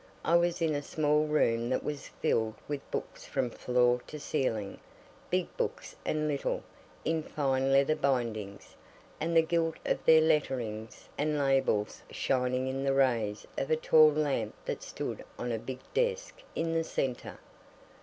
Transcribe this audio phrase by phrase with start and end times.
[0.25, 4.79] I was in a small room that was filled with books from floor to ceiling
[5.29, 6.63] big books and little,
[7.05, 8.75] in fine leather bindings,
[9.19, 14.11] and the gilt of their letterings and labels shining in the rays of a tall
[14.11, 17.37] lamp that stood on a big desk in the centre.